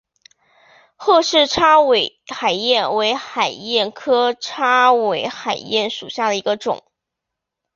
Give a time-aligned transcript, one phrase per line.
[0.95, 6.81] 褐翅叉尾海燕为海燕科叉尾海燕属下的一个种。